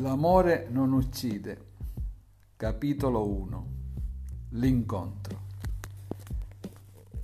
[0.00, 1.66] L'amore non uccide.
[2.56, 3.66] Capitolo 1.
[4.50, 5.40] L'incontro.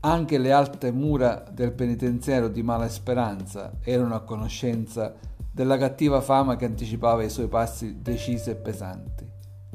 [0.00, 5.14] Anche le alte mura del penitenziario di Mala Speranza erano a conoscenza
[5.52, 9.24] della cattiva fama che anticipava i suoi passi decisi e pesanti.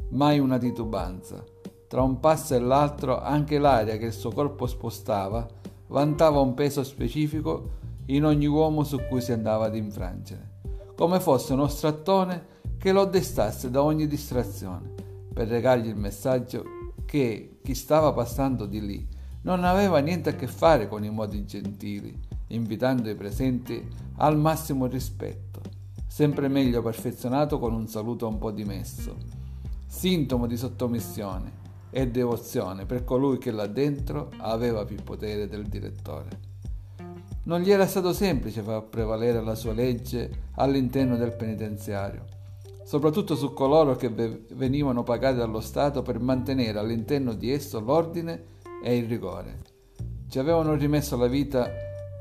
[0.10, 1.42] Mai una titubanza.
[1.88, 5.48] Tra un passo e l'altro anche l'aria che il suo corpo spostava
[5.88, 7.78] vantava un peso specifico
[8.08, 10.58] in ogni uomo su cui si andava ad infrangere,
[10.96, 12.49] come fosse uno strattone
[12.80, 14.94] che lo destasse da ogni distrazione,
[15.34, 16.64] per regargli il messaggio
[17.04, 19.08] che chi stava passando di lì
[19.42, 23.86] non aveva niente a che fare con i modi gentili, invitando i presenti
[24.18, 25.60] al massimo rispetto,
[26.08, 29.18] sempre meglio perfezionato con un saluto un po' dimesso,
[29.86, 31.52] sintomo di sottomissione
[31.90, 36.48] e devozione per colui che là dentro aveva più potere del direttore.
[37.44, 42.38] Non gli era stato semplice far prevalere la sua legge all'interno del penitenziario
[42.90, 48.46] soprattutto su coloro che venivano pagati dallo Stato per mantenere all'interno di esso l'ordine
[48.84, 49.60] e il rigore.
[50.28, 51.70] Ci avevano rimesso la vita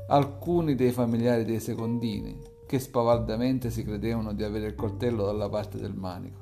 [0.09, 5.79] alcuni dei familiari dei secondini, che spavaldamente si credevano di avere il coltello dalla parte
[5.79, 6.37] del manico,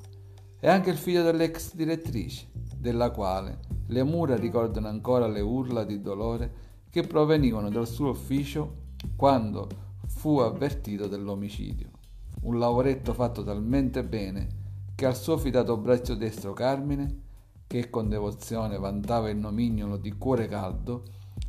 [0.60, 6.02] e anche il figlio dell'ex direttrice, della quale le mura ricordano ancora le urla di
[6.02, 6.52] dolore
[6.90, 8.74] che provenivano dal suo ufficio
[9.16, 9.68] quando
[10.06, 11.96] fu avvertito dell'omicidio
[12.42, 14.48] un lavoretto fatto talmente bene
[14.94, 17.22] che al suo fidato braccio destro Carmine,
[17.66, 21.04] che con devozione vantava il nomignolo di cuore caldo,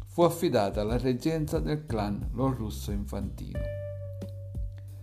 [0.06, 3.60] fu affidata alla reggenza del clan Lorrusso Infantino.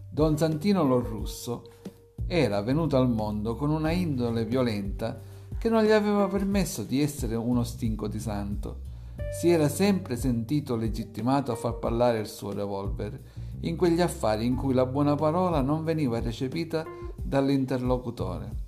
[0.08, 1.70] Don Santino Lorrusso
[2.26, 5.18] era venuto al mondo con una indole violenta
[5.58, 8.80] che non gli aveva permesso di essere uno stinco di santo.
[9.38, 13.20] Si era sempre sentito legittimato a far parlare il suo revolver
[13.60, 16.84] in quegli affari in cui la buona parola non veniva recepita
[17.16, 18.64] dall'interlocutore.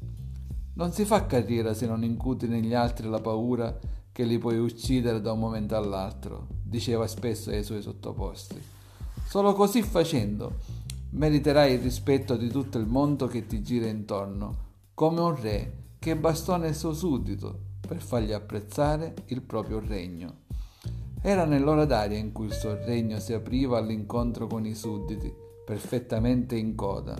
[0.74, 3.78] Non si fa carriera se non incuti negli altri la paura
[4.12, 8.60] che li puoi uccidere da un momento all'altro, diceva spesso ai suoi sottoposti.
[9.26, 10.56] Solo così facendo
[11.10, 16.16] meriterai il rispetto di tutto il mondo che ti gira intorno, come un re che
[16.16, 20.46] bastona il suo suddito per fargli apprezzare il proprio regno.
[21.20, 25.32] Era nell'ora d'aria in cui il suo regno si apriva all'incontro con i sudditi,
[25.64, 27.16] perfettamente in coda.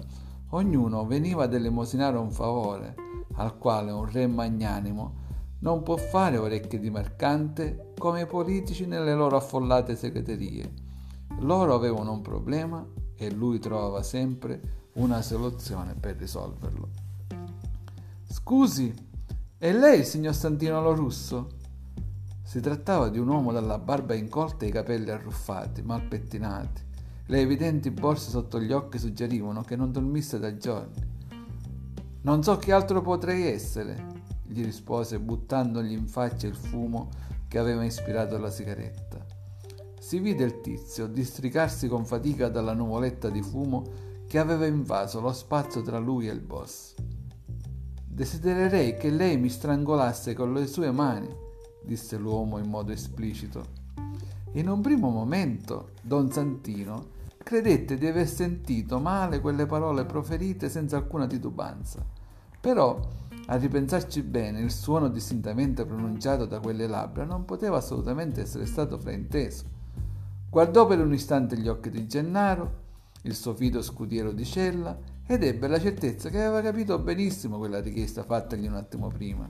[0.50, 2.94] Ognuno veniva ad elemosinare un favore,
[3.34, 5.26] al quale un re magnanimo
[5.60, 10.72] non può fare orecchie di mercante come i politici nelle loro affollate segreterie.
[11.40, 12.86] Loro avevano un problema
[13.16, 16.88] e lui trovava sempre una soluzione per risolverlo.
[18.30, 18.94] Scusi,
[19.58, 21.57] è lei signor Santino Lorusso?
[22.48, 26.80] Si trattava di un uomo dalla barba incolta e i capelli arruffati, mal pettinati.
[27.26, 31.06] Le evidenti borse sotto gli occhi suggerivano che non dormisse da giorni.
[32.22, 37.10] Non so che altro potrei essere, gli rispose buttandogli in faccia il fumo
[37.48, 39.22] che aveva ispirato la sigaretta.
[40.00, 43.84] Si vide il tizio districarsi con fatica dalla nuvoletta di fumo
[44.26, 46.94] che aveva invaso lo spazio tra lui e il boss.
[48.06, 51.46] Desidererei che lei mi strangolasse con le sue mani,
[51.88, 53.86] disse l'uomo in modo esplicito.
[54.52, 60.98] In un primo momento don Santino credette di aver sentito male quelle parole proferite senza
[60.98, 62.04] alcuna titubanza.
[62.60, 63.00] Però,
[63.46, 68.98] a ripensarci bene, il suono distintamente pronunciato da quelle labbra non poteva assolutamente essere stato
[68.98, 69.64] frainteso.
[70.50, 72.86] Guardò per un istante gli occhi di Gennaro,
[73.22, 74.96] il suo fido scudiero di cella,
[75.26, 79.48] ed ebbe la certezza che aveva capito benissimo quella richiesta fattagli un attimo prima.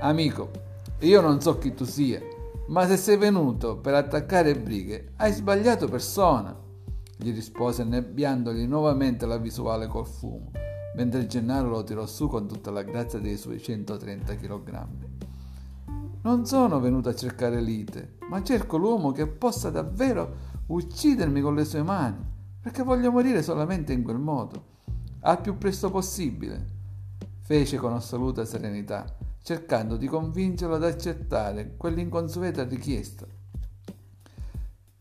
[0.00, 0.50] Amico,
[1.02, 2.20] io non so chi tu sia,
[2.68, 6.56] ma se sei venuto per attaccare brighe, hai sbagliato persona,
[7.16, 10.52] gli rispose nebbiandogli nuovamente la visuale col fumo,
[10.94, 14.86] mentre Gennaro lo tirò su con tutta la grazia dei suoi 130 kg.
[16.22, 20.36] Non sono venuto a cercare lite, ma cerco l'uomo che possa davvero
[20.66, 22.24] uccidermi con le sue mani,
[22.60, 24.66] perché voglio morire solamente in quel modo,
[25.22, 26.64] al più presto possibile,
[27.40, 33.26] fece con assoluta serenità cercando di convincerlo ad accettare quell'inconsueta richiesta.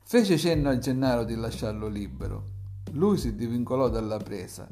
[0.04, 2.50] Fece cenno a Gennaro di lasciarlo libero.
[2.92, 4.68] Lui si divincolò dalla presa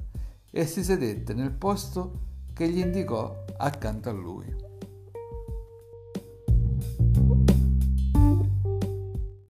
[0.51, 4.68] e si sedette nel posto che gli indicò accanto a lui.